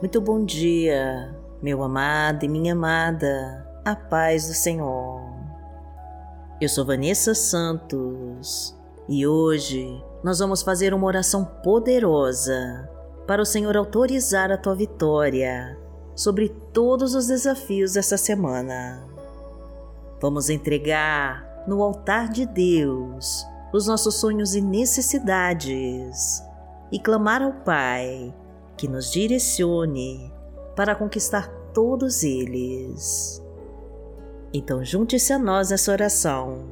Muito 0.00 0.20
bom 0.20 0.44
dia, 0.44 1.36
meu 1.60 1.82
amado 1.82 2.44
e 2.44 2.48
minha 2.48 2.72
amada, 2.72 3.68
a 3.84 3.96
paz 3.96 4.46
do 4.46 4.54
Senhor. 4.54 5.20
Eu 6.60 6.68
sou 6.68 6.84
Vanessa 6.84 7.34
Santos 7.34 8.78
e 9.08 9.26
hoje 9.26 10.00
nós 10.22 10.38
vamos 10.38 10.62
fazer 10.62 10.94
uma 10.94 11.04
oração 11.04 11.44
poderosa 11.44 12.88
para 13.26 13.42
o 13.42 13.44
Senhor 13.44 13.76
autorizar 13.76 14.52
a 14.52 14.56
tua 14.56 14.76
vitória 14.76 15.76
sobre 16.14 16.48
todos 16.72 17.16
os 17.16 17.26
desafios 17.26 17.94
dessa 17.94 18.16
semana. 18.16 19.04
Vamos 20.22 20.48
entregar 20.48 21.64
no 21.66 21.82
altar 21.82 22.28
de 22.28 22.46
Deus 22.46 23.44
os 23.72 23.88
nossos 23.88 24.14
sonhos 24.14 24.54
e 24.54 24.60
necessidades 24.60 26.40
e 26.92 27.00
clamar 27.00 27.42
ao 27.42 27.52
Pai 27.52 28.32
que 28.78 28.88
nos 28.88 29.10
direcione 29.10 30.32
para 30.74 30.94
conquistar 30.94 31.48
todos 31.74 32.22
eles. 32.22 33.42
Então, 34.54 34.82
junte-se 34.82 35.32
a 35.32 35.38
nós 35.38 35.70
nessa 35.70 35.92
oração 35.92 36.64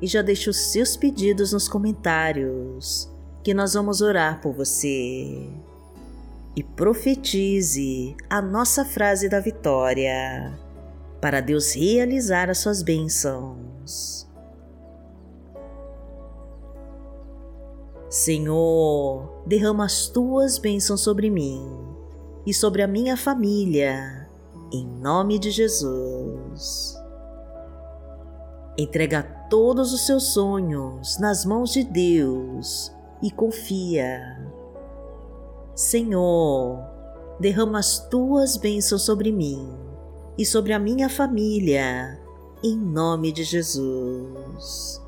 e 0.00 0.06
já 0.06 0.22
deixe 0.22 0.48
os 0.48 0.56
seus 0.56 0.96
pedidos 0.96 1.52
nos 1.52 1.66
comentários, 1.66 3.10
que 3.42 3.52
nós 3.52 3.74
vamos 3.74 4.00
orar 4.00 4.40
por 4.40 4.52
você. 4.52 5.48
E 6.54 6.62
profetize 6.62 8.14
a 8.30 8.40
nossa 8.40 8.84
frase 8.84 9.28
da 9.28 9.40
vitória, 9.40 10.56
para 11.20 11.40
Deus 11.40 11.74
realizar 11.74 12.48
as 12.48 12.58
suas 12.58 12.82
bênçãos. 12.82 14.15
Senhor, 18.16 19.42
derrama 19.44 19.84
as 19.84 20.08
tuas 20.08 20.56
bênçãos 20.56 21.02
sobre 21.02 21.28
mim 21.28 21.60
e 22.46 22.54
sobre 22.54 22.80
a 22.80 22.86
minha 22.86 23.14
família, 23.14 24.26
em 24.72 24.86
nome 24.86 25.38
de 25.38 25.50
Jesus. 25.50 26.96
Entrega 28.78 29.22
todos 29.50 29.92
os 29.92 30.06
seus 30.06 30.32
sonhos 30.32 31.18
nas 31.18 31.44
mãos 31.44 31.74
de 31.74 31.84
Deus 31.84 32.90
e 33.22 33.30
confia. 33.30 34.18
Senhor, 35.74 36.82
derrama 37.38 37.78
as 37.78 37.98
tuas 38.08 38.56
bênçãos 38.56 39.02
sobre 39.02 39.30
mim 39.30 39.68
e 40.38 40.46
sobre 40.46 40.72
a 40.72 40.78
minha 40.78 41.10
família, 41.10 42.18
em 42.64 42.78
nome 42.78 43.30
de 43.30 43.44
Jesus. 43.44 45.05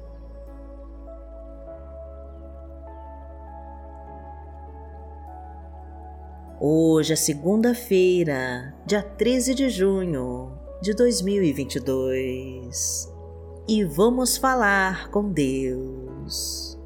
Hoje 6.61 7.13
é 7.13 7.17
segunda-feira, 7.17 8.75
dia 8.85 9.01
13 9.01 9.55
de 9.55 9.71
junho 9.71 10.51
de 10.83 10.93
2022 10.93 13.09
e 13.69 13.85
vamos 13.85 14.37
falar 14.37 15.09
com 15.13 15.31
Deus. 15.31 16.77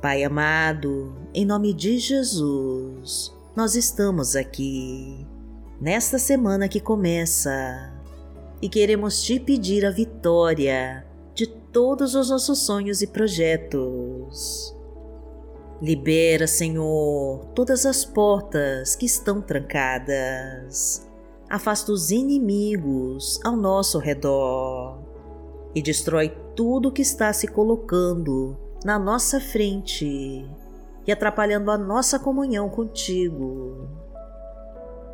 Pai 0.00 0.22
amado, 0.22 1.12
em 1.34 1.44
nome 1.44 1.74
de 1.74 1.98
Jesus, 1.98 3.34
nós 3.56 3.74
estamos 3.74 4.36
aqui 4.36 5.26
nesta 5.80 6.20
semana 6.20 6.68
que 6.68 6.78
começa 6.78 7.92
e 8.62 8.68
queremos 8.68 9.24
te 9.24 9.40
pedir 9.40 9.84
a 9.84 9.90
vitória 9.90 11.04
de 11.34 11.48
todos 11.48 12.14
os 12.14 12.30
nossos 12.30 12.60
sonhos 12.60 13.02
e 13.02 13.08
projetos 13.08 14.75
Libera, 15.80 16.46
Senhor, 16.46 17.44
todas 17.54 17.84
as 17.84 18.02
portas 18.02 18.96
que 18.96 19.04
estão 19.04 19.42
trancadas. 19.42 21.06
Afasta 21.50 21.92
os 21.92 22.10
inimigos 22.10 23.38
ao 23.44 23.54
nosso 23.56 23.98
redor 23.98 24.98
e 25.74 25.82
destrói 25.82 26.34
tudo 26.56 26.90
que 26.90 27.02
está 27.02 27.30
se 27.32 27.46
colocando 27.46 28.56
na 28.82 28.98
nossa 28.98 29.38
frente 29.38 30.48
e 31.06 31.12
atrapalhando 31.12 31.70
a 31.70 31.76
nossa 31.76 32.18
comunhão 32.18 32.70
contigo. 32.70 33.86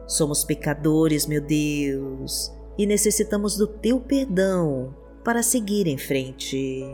Somos 0.06 0.44
pecadores, 0.44 1.26
meu 1.26 1.40
Deus, 1.40 2.52
e 2.78 2.86
necessitamos 2.86 3.56
do 3.56 3.66
teu 3.66 3.98
perdão 3.98 4.94
para 5.24 5.42
seguir 5.42 5.88
em 5.88 5.98
frente 5.98 6.84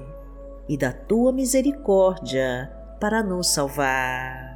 e 0.66 0.76
da 0.76 0.90
tua 0.90 1.32
misericórdia 1.32 2.77
para 2.98 3.22
nos 3.22 3.48
salvar. 3.48 4.48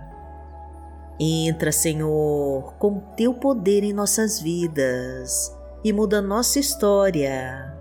Entra, 1.19 1.71
Senhor, 1.71 2.75
com 2.79 2.99
teu 3.17 3.35
poder 3.35 3.85
em 3.85 3.93
nossas 3.93 4.41
vidas 4.41 5.57
e 5.85 5.93
muda 5.93 6.21
nossa 6.21 6.59
história. 6.59 7.77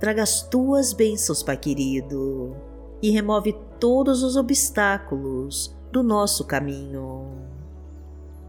Traga 0.00 0.22
as 0.22 0.42
tuas 0.42 0.92
bênçãos, 0.92 1.42
Pai 1.42 1.56
querido, 1.56 2.56
e 3.00 3.10
remove 3.10 3.54
todos 3.78 4.22
os 4.22 4.36
obstáculos 4.36 5.76
do 5.92 6.02
nosso 6.02 6.44
caminho. 6.44 7.28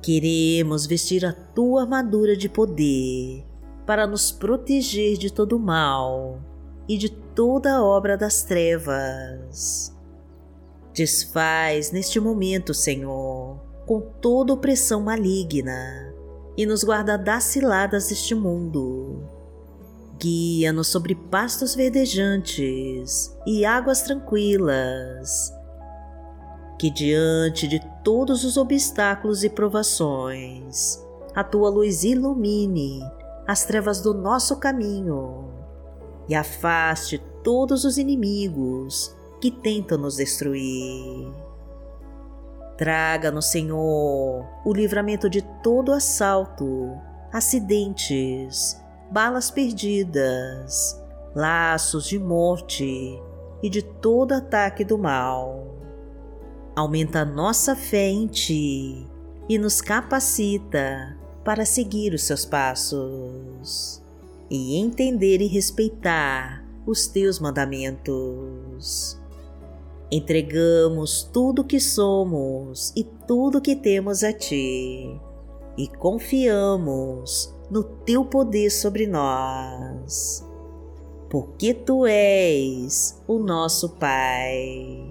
Queremos 0.01 0.85
vestir 0.85 1.25
a 1.25 1.31
tua 1.31 1.83
armadura 1.83 2.35
de 2.35 2.49
poder 2.49 3.45
para 3.85 4.07
nos 4.07 4.31
proteger 4.31 5.17
de 5.17 5.31
todo 5.31 5.59
mal 5.59 6.39
e 6.87 6.97
de 6.97 7.09
toda 7.09 7.83
obra 7.83 8.17
das 8.17 8.43
trevas. 8.43 9.92
Desfaz 10.93 11.91
neste 11.91 12.19
momento, 12.19 12.71
Senhor, 12.71 13.59
com 13.83 13.99
toda 13.99 14.53
opressão 14.53 15.01
maligna 15.01 16.13
e 16.55 16.67
nos 16.67 16.83
guarda 16.83 17.17
das 17.17 17.45
ciladas 17.45 18.09
deste 18.09 18.35
mundo. 18.35 19.23
Guia-nos 20.19 20.89
sobre 20.89 21.15
pastos 21.15 21.73
verdejantes 21.73 23.35
e 23.47 23.65
águas 23.65 24.03
tranquilas. 24.03 25.51
Que 26.77 26.91
diante 26.91 27.67
de 27.67 27.79
todos 28.03 28.43
os 28.43 28.55
obstáculos 28.55 29.43
e 29.43 29.49
provações, 29.49 31.03
a 31.33 31.43
tua 31.43 31.69
luz 31.71 32.03
ilumine 32.03 33.01
as 33.47 33.65
trevas 33.65 33.99
do 33.99 34.13
nosso 34.13 34.57
caminho 34.57 35.49
e 36.29 36.35
afaste 36.35 37.17
todos 37.43 37.83
os 37.83 37.97
inimigos 37.97 39.15
que 39.43 39.51
tentam 39.51 39.97
nos 39.97 40.15
destruir. 40.15 41.27
Traga-nos, 42.77 43.47
Senhor, 43.47 44.47
o 44.63 44.73
livramento 44.73 45.29
de 45.29 45.41
todo 45.61 45.91
assalto, 45.91 46.97
acidentes, 47.29 48.81
balas 49.11 49.51
perdidas, 49.51 50.97
laços 51.35 52.05
de 52.05 52.17
morte 52.17 53.21
e 53.61 53.69
de 53.69 53.81
todo 53.81 54.31
ataque 54.31 54.85
do 54.85 54.97
mal. 54.97 55.75
Aumenta 56.73 57.25
nossa 57.25 57.75
fé 57.75 58.07
em 58.07 58.27
Ti 58.27 59.05
e 59.49 59.57
nos 59.57 59.81
capacita 59.81 61.17
para 61.43 61.65
seguir 61.65 62.13
os 62.13 62.23
Seus 62.23 62.45
passos 62.45 64.01
e 64.49 64.77
entender 64.77 65.41
e 65.41 65.47
respeitar 65.47 66.63
os 66.87 67.07
Teus 67.07 67.41
mandamentos. 67.41 69.21
Entregamos 70.11 71.23
tudo 71.23 71.63
que 71.63 71.79
somos 71.79 72.93
e 72.95 73.03
tudo 73.03 73.61
que 73.61 73.75
temos 73.75 74.23
a 74.23 74.31
Ti 74.31 75.19
e 75.77 75.87
confiamos 75.87 77.53
no 77.69 77.83
Teu 77.83 78.25
poder 78.25 78.69
sobre 78.69 79.07
nós, 79.07 80.47
porque 81.29 81.73
Tu 81.73 82.05
és 82.05 83.21
o 83.27 83.39
nosso 83.39 83.89
Pai. 83.97 85.09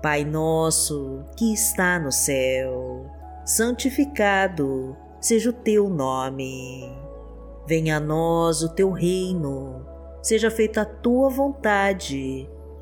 Pai 0.00 0.24
nosso 0.24 1.24
que 1.36 1.52
está 1.52 1.98
no 1.98 2.12
céu, 2.12 3.06
santificado 3.44 4.96
seja 5.20 5.50
o 5.50 5.52
Teu 5.52 5.88
nome. 5.88 6.88
Venha 7.66 7.96
a 7.96 8.00
nós 8.00 8.62
o 8.62 8.68
Teu 8.68 8.90
reino, 8.90 9.84
seja 10.22 10.50
feita 10.50 10.82
a 10.82 10.84
Tua 10.84 11.30
vontade 11.30 12.48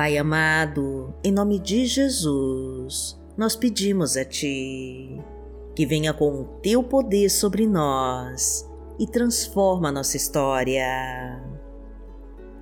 Pai 0.00 0.16
amado, 0.16 1.12
em 1.22 1.30
nome 1.30 1.58
de 1.58 1.84
Jesus, 1.84 3.20
nós 3.36 3.54
pedimos 3.54 4.16
a 4.16 4.24
Ti 4.24 5.22
que 5.76 5.84
venha 5.84 6.14
com 6.14 6.40
o 6.40 6.44
Teu 6.62 6.82
poder 6.82 7.28
sobre 7.28 7.66
nós 7.66 8.66
e 8.98 9.06
transforma 9.06 9.92
nossa 9.92 10.16
história. 10.16 11.44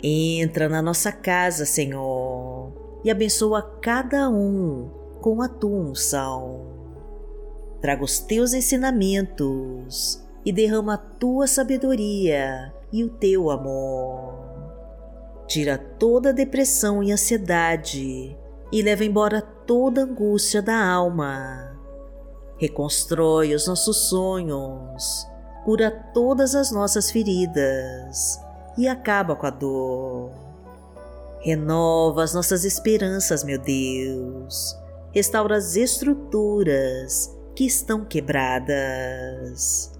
Entra 0.03 0.69
na 0.69 0.83
nossa 0.83 1.13
casa, 1.13 1.65
Senhor, 1.65 2.73
e 3.05 3.09
abençoa 3.09 3.63
cada 3.81 4.29
um 4.29 4.91
com 5.21 5.41
a 5.41 5.49
Tua 5.49 5.91
unção. 5.91 6.67
Traga 7.81 8.03
os 8.03 8.19
Teus 8.19 8.53
ensinamentos 8.53 10.21
e 10.45 10.51
derrama 10.51 10.95
a 10.95 10.99
Tua 10.99 11.47
sabedoria 11.47 12.75
e 12.93 13.05
o 13.05 13.09
Teu 13.09 13.49
amor 13.49 14.38
tira 15.49 15.79
toda 15.79 16.33
depressão 16.33 17.03
e 17.03 17.11
ansiedade 17.11 18.37
e 18.71 18.83
leva 18.83 19.03
embora 19.03 19.41
toda 19.41 20.03
angústia 20.03 20.61
da 20.61 20.79
alma. 20.79 21.75
Reconstrói 22.59 23.55
os 23.55 23.67
nossos 23.67 24.09
sonhos, 24.09 25.27
cura 25.65 25.91
todas 26.13 26.55
as 26.55 26.71
nossas 26.71 27.11
feridas 27.11 28.39
e 28.77 28.87
acaba 28.87 29.35
com 29.35 29.47
a 29.47 29.51
dor. 29.51 30.31
Renova 31.41 32.23
as 32.23 32.35
nossas 32.35 32.65
esperanças, 32.65 33.43
meu 33.43 33.59
Deus. 33.59 34.77
Restaura 35.15 35.57
as 35.57 35.77
estruturas 35.77 37.35
que 37.55 37.65
estão 37.65 38.05
quebradas. 38.05 39.93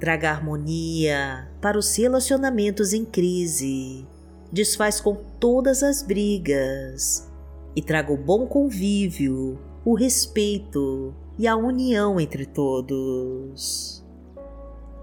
Traga 0.00 0.30
harmonia 0.30 1.50
para 1.60 1.76
os 1.76 1.94
relacionamentos 1.96 2.92
em 2.92 3.04
crise 3.04 4.06
desfaz 4.52 5.00
com 5.00 5.14
todas 5.38 5.82
as 5.82 6.02
brigas 6.02 7.30
e 7.76 7.82
traga 7.82 8.12
o 8.12 8.16
bom 8.16 8.46
convívio, 8.46 9.58
o 9.84 9.94
respeito 9.94 11.14
e 11.38 11.46
a 11.46 11.56
união 11.56 12.18
entre 12.18 12.46
todos. 12.46 14.04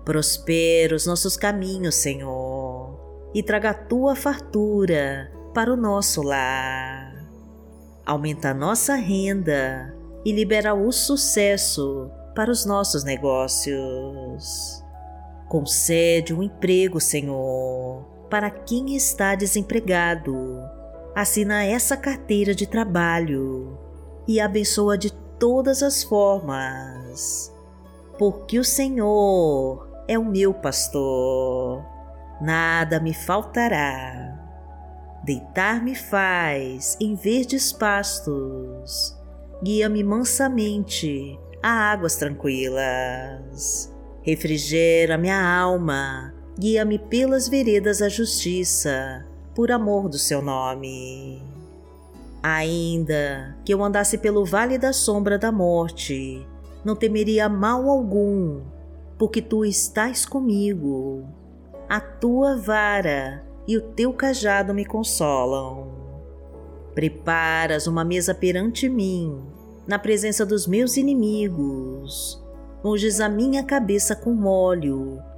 Prospera 0.03 0.95
os 0.95 1.05
nossos 1.05 1.37
caminhos, 1.37 1.95
Senhor, 1.95 2.99
e 3.33 3.41
traga 3.41 3.71
a 3.71 3.73
tua 3.73 4.15
fartura 4.15 5.31
para 5.53 5.73
o 5.73 5.77
nosso 5.77 6.21
lar. 6.21 7.25
Aumenta 8.05 8.49
a 8.49 8.53
nossa 8.53 8.95
renda 8.95 9.95
e 10.23 10.31
libera 10.31 10.75
o 10.75 10.91
sucesso 10.91 12.11
para 12.35 12.51
os 12.51 12.65
nossos 12.65 13.03
negócios. 13.03 14.83
Concede 15.47 16.33
um 16.33 16.43
emprego, 16.43 16.99
Senhor, 16.99 18.05
para 18.29 18.49
quem 18.49 18.95
está 18.95 19.35
desempregado. 19.35 20.35
Assina 21.15 21.63
essa 21.63 21.95
carteira 21.95 22.53
de 22.53 22.67
trabalho 22.67 23.77
e 24.27 24.39
abençoa 24.39 24.97
de 24.97 25.11
todas 25.39 25.83
as 25.83 26.03
formas, 26.03 27.53
porque 28.17 28.59
o 28.59 28.63
Senhor 28.63 29.87
é 30.07 30.17
o 30.17 30.25
meu 30.25 30.53
pastor, 30.53 31.85
nada 32.41 32.99
me 32.99 33.13
faltará. 33.13 34.33
Deitar-me 35.23 35.95
faz 35.95 36.97
em 36.99 37.15
verdes 37.15 37.71
pastos, 37.71 39.17
guia-me 39.63 40.03
mansamente 40.03 41.39
a 41.63 41.91
águas 41.91 42.15
tranquilas, 42.17 43.91
refrigera 44.21 45.17
minha 45.17 45.41
alma 45.41 46.33
guia-me 46.57 46.97
pelas 46.97 47.49
veredas 47.49 47.99
da 47.99 48.07
justiça, 48.07 49.25
por 49.53 49.71
amor 49.71 50.07
do 50.07 50.17
seu 50.17 50.41
nome. 50.41 51.41
Ainda 52.41 53.57
que 53.65 53.73
eu 53.73 53.83
andasse 53.83 54.17
pelo 54.17 54.45
vale 54.45 54.77
da 54.77 54.93
sombra 54.93 55.37
da 55.37 55.51
morte, 55.51 56.45
não 56.83 56.95
temeria 56.95 57.49
mal 57.49 57.89
algum, 57.89 58.61
porque 59.17 59.41
tu 59.41 59.65
estás 59.65 60.25
comigo. 60.25 61.25
A 61.89 61.99
tua 61.99 62.55
vara 62.55 63.43
e 63.67 63.75
o 63.77 63.81
teu 63.81 64.13
cajado 64.13 64.73
me 64.73 64.85
consolam. 64.85 65.89
Preparas 66.93 67.85
uma 67.85 68.05
mesa 68.05 68.33
perante 68.33 68.87
mim, 68.87 69.41
na 69.85 69.99
presença 69.99 70.45
dos 70.45 70.65
meus 70.65 70.95
inimigos. 70.95 72.41
Unges 72.83 73.19
a 73.19 73.27
minha 73.27 73.63
cabeça 73.63 74.15
com 74.15 74.45
óleo 74.45 75.21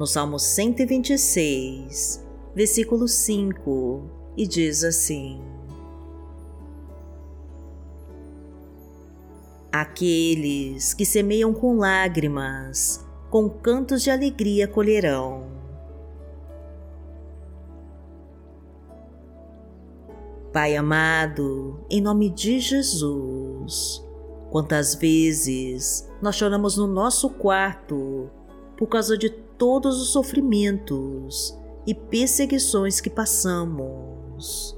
no 0.00 0.06
Salmo 0.06 0.38
126, 0.38 2.26
versículo 2.54 3.06
5, 3.06 4.00
e 4.34 4.46
diz 4.46 4.82
assim: 4.82 5.42
Aqueles 9.70 10.94
que 10.94 11.04
semeiam 11.04 11.52
com 11.52 11.76
lágrimas, 11.76 13.06
com 13.28 13.46
cantos 13.46 14.02
de 14.02 14.10
alegria 14.10 14.66
colherão. 14.66 15.50
Pai 20.50 20.76
amado, 20.76 21.84
em 21.90 22.00
nome 22.00 22.30
de 22.30 22.58
Jesus, 22.58 24.02
quantas 24.48 24.94
vezes 24.94 26.10
nós 26.22 26.36
choramos 26.36 26.78
no 26.78 26.86
nosso 26.86 27.28
quarto 27.28 28.30
por 28.78 28.86
causa 28.86 29.18
de 29.18 29.49
todos 29.60 30.00
os 30.00 30.08
sofrimentos 30.08 31.54
e 31.86 31.94
perseguições 31.94 32.98
que 32.98 33.10
passamos. 33.10 34.74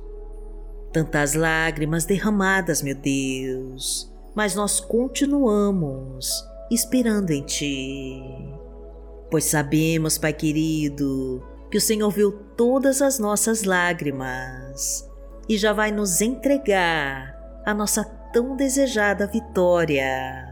Tantas 0.93 1.35
lágrimas 1.35 2.05
derramadas, 2.05 2.83
meu 2.83 2.97
Deus, 2.97 4.13
mas 4.35 4.57
nós 4.57 4.81
continuamos 4.81 6.29
esperando 6.69 7.31
em 7.31 7.45
Ti. 7.45 8.21
Pois 9.31 9.45
sabemos, 9.45 10.19
Pai 10.19 10.33
querido, 10.33 11.41
que 11.71 11.79
o 11.79 11.81
Senhor 11.81 12.11
viu 12.11 12.33
todas 12.57 13.01
as 13.01 13.21
nossas 13.21 13.63
lágrimas 13.63 15.09
e 15.49 15.57
já 15.57 15.73
vai 15.73 15.93
nos 15.93 16.21
entregar 16.21 17.39
a 17.65 17.73
nossa 17.73 18.05
tão 18.05 18.57
desejada 18.57 19.29
vitória 19.29 20.52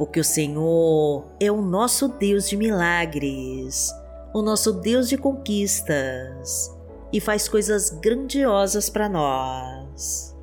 porque 0.00 0.18
o 0.18 0.24
Senhor 0.24 1.26
é 1.38 1.52
o 1.52 1.60
nosso 1.60 2.08
Deus 2.08 2.48
de 2.48 2.56
milagres, 2.56 3.92
o 4.32 4.40
nosso 4.40 4.72
Deus 4.72 5.10
de 5.10 5.18
conquistas 5.18 6.74
e 7.12 7.20
faz 7.20 7.46
coisas 7.46 7.90
grandiosas 7.90 8.88
para 8.88 9.10
nós. 9.10 10.34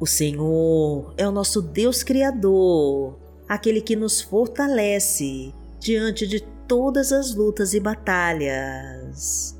O 0.00 0.06
Senhor 0.06 1.12
é 1.18 1.28
o 1.28 1.30
nosso 1.30 1.60
Deus 1.60 2.02
Criador, 2.02 3.18
aquele 3.46 3.82
que 3.82 3.94
nos 3.94 4.22
fortalece 4.22 5.52
diante 5.78 6.26
de 6.26 6.40
todas 6.66 7.12
as 7.12 7.34
lutas 7.34 7.74
e 7.74 7.78
batalhas. 7.78 9.54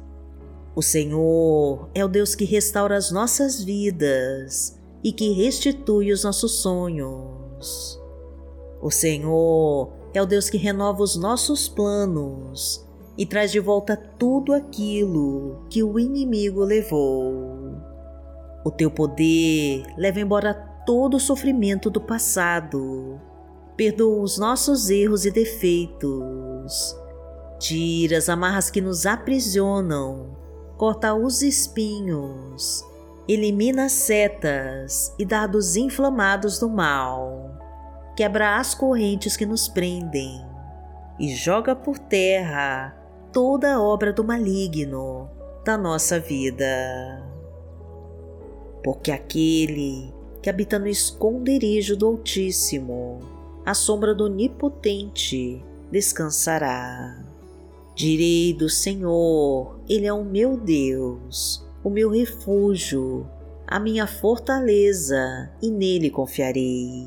O 0.75 0.81
Senhor 0.81 1.91
é 1.95 2.03
o 2.03 2.09
Deus 2.09 2.35
que 2.35 2.47
restaura 2.47 2.97
as 2.97 3.11
nossas 3.11 3.63
vidas 3.63 4.81
e 5.05 5.13
que 5.13 5.33
restitui 5.33 6.11
os 6.13 6.25
nossos 6.25 6.63
sonhos. 6.63 8.01
O 8.83 8.91
Senhor 8.91 9.93
é 10.13 10.21
o 10.21 10.27
Deus 10.27 10.51
que 10.51 10.59
renova 10.59 11.05
os 11.05 11.15
nossos 11.15 11.69
planos 11.69 12.85
e 13.17 13.25
traz 13.25 13.53
de 13.53 13.61
volta 13.61 13.97
tudo 13.97 14.53
aquilo 14.53 15.65
que 15.71 15.85
o 15.85 16.01
inimigo 16.01 16.65
levou. 16.65 17.77
O 18.65 18.73
teu 18.73 18.91
poder 18.91 19.85
leva 19.97 20.19
embora 20.19 20.53
todo 20.85 21.17
o 21.17 21.21
sofrimento 21.21 21.91
do 21.91 22.01
passado, 22.01 23.21
perdoa 23.77 24.21
os 24.21 24.37
nossos 24.37 24.91
erros 24.91 25.25
e 25.25 25.31
defeitos, 25.31 26.97
tira 27.61 28.19
as 28.19 28.29
amarras 28.29 28.69
que 28.69 28.81
nos 28.81 29.07
aprisionam, 29.07 30.37
corta 30.77 31.15
os 31.15 31.41
espinhos, 31.41 32.85
elimina 33.29 33.85
as 33.85 33.93
setas 33.93 35.15
e 35.21 35.25
dados 35.25 35.77
inflamados 35.77 36.59
do 36.59 36.69
mal 36.69 37.52
quebra 38.17 38.59
as 38.59 38.75
correntes 38.75 39.37
que 39.37 39.47
nos 39.47 39.69
prendem 39.69 40.45
e 41.19 41.35
joga 41.35 41.75
por 41.75 41.99
terra 41.99 42.97
toda 43.33 43.81
obra 43.81 44.13
do 44.13 44.25
maligno 44.25 45.31
da 45.65 45.79
nossa 45.79 46.19
vida. 46.19 47.23
Porque 48.83 49.11
aquele 49.11 50.13
que 50.43 50.51
habita 50.51 50.79
no 50.79 50.89
esconderijo 50.89 51.97
do 51.97 52.07
Altíssimo, 52.07 53.21
à 53.65 53.75
sombra 53.75 54.15
do 54.15 54.25
Onipotente, 54.25 55.65
descansará. 55.91 57.25
Direi 57.95 58.53
do 58.53 58.69
Senhor, 58.69 59.79
Ele 59.89 60.07
é 60.07 60.13
o 60.13 60.25
meu 60.25 60.57
Deus, 60.57 61.65
o 61.85 61.91
meu 61.91 62.11
refúgio, 62.11 63.29
a 63.67 63.79
minha 63.79 64.07
fortaleza, 64.07 65.51
e 65.63 65.71
nele 65.71 66.11
confiarei. 66.11 67.07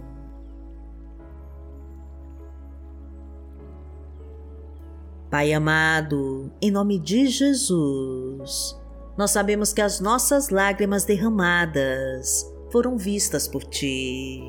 Pai 5.31 5.53
amado, 5.53 6.51
em 6.61 6.69
nome 6.69 6.99
de 6.99 7.25
Jesus, 7.27 8.77
nós 9.17 9.31
sabemos 9.31 9.71
que 9.71 9.79
as 9.79 10.01
nossas 10.01 10.49
lágrimas 10.49 11.05
derramadas 11.05 12.45
foram 12.69 12.97
vistas 12.97 13.47
por 13.47 13.63
Ti 13.63 14.43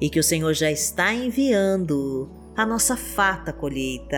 e 0.00 0.08
que 0.08 0.18
o 0.18 0.22
Senhor 0.22 0.54
já 0.54 0.70
está 0.70 1.12
enviando 1.12 2.30
a 2.56 2.64
nossa 2.64 2.96
farta 2.96 3.52
colheita. 3.52 4.16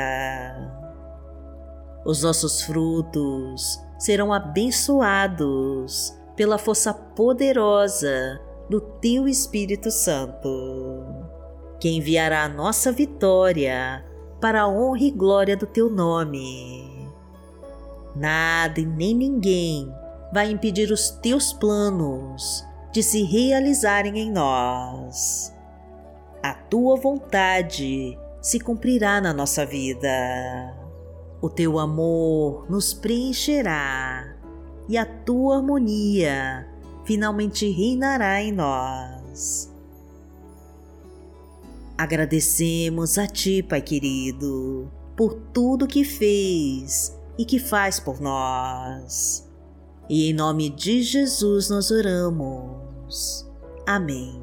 Os 2.07 2.23
nossos 2.23 2.63
frutos 2.63 3.77
serão 3.99 4.33
abençoados 4.33 6.17
pela 6.37 6.57
força 6.57 6.95
poderosa 6.95 8.41
do 8.71 8.81
Teu 8.81 9.27
Espírito 9.27 9.91
Santo, 9.91 10.49
que 11.81 11.89
enviará 11.89 12.45
a 12.45 12.49
nossa 12.49 12.93
vitória 12.93 14.14
para 14.45 14.61
a 14.61 14.69
honra 14.69 15.05
e 15.05 15.11
glória 15.11 15.57
do 15.57 15.65
Teu 15.65 15.89
nome 15.89 17.09
Nada 18.15 18.79
e 18.79 18.85
nem 18.85 19.15
ninguém 19.15 19.91
vai 20.35 20.51
impedir 20.51 20.93
os 20.93 21.09
teus 21.09 21.51
planos 21.55 22.63
de 22.93 23.03
se 23.03 23.23
realizarem 23.23 24.19
em 24.19 24.31
nós. 24.31 25.51
A 26.43 26.53
tua 26.53 26.95
vontade 26.95 28.19
se 28.43 28.61
cumprirá 28.61 29.19
na 29.19 29.33
nossa 29.33 29.65
vida. 29.65 30.77
O 31.41 31.49
teu 31.49 31.79
amor 31.79 32.71
nos 32.71 32.93
preencherá 32.93 34.37
e 34.87 34.99
a 34.99 35.07
tua 35.07 35.57
harmonia 35.57 36.69
finalmente 37.07 37.71
reinará 37.71 38.43
em 38.43 38.53
nós. 38.53 39.74
Agradecemos 41.97 43.19
a 43.19 43.27
Ti, 43.27 43.63
Pai 43.63 43.81
querido, 43.81 44.91
por 45.17 45.35
tudo 45.53 45.87
que 45.87 46.03
fez 46.03 47.17
e 47.39 47.45
que 47.45 47.61
faz 47.61 48.01
por 48.01 48.21
nós. 48.21 49.49
E 50.09 50.29
em 50.29 50.33
nome 50.33 50.71
de 50.71 51.03
Jesus 51.03 51.71
nós 51.71 51.93
oramos. 51.93 53.49
Amém. 53.87 54.43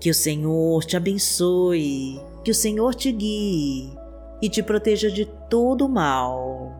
Que 0.00 0.10
o 0.10 0.14
Senhor 0.14 0.84
te 0.84 0.96
abençoe, 0.96 2.20
que 2.42 2.50
o 2.50 2.54
Senhor 2.54 2.94
te 2.94 3.12
guie 3.12 3.92
e 4.40 4.48
te 4.48 4.62
proteja 4.62 5.10
de 5.10 5.26
todo 5.50 5.88
mal. 5.88 6.72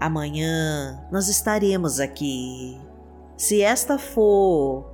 Amanhã 0.00 1.06
nós 1.12 1.28
estaremos 1.28 2.00
aqui, 2.00 2.76
se 3.36 3.62
esta 3.62 3.98
for 3.98 4.93